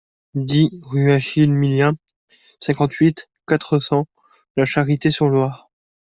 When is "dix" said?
0.33-0.71